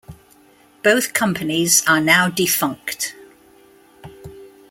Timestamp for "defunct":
2.27-3.13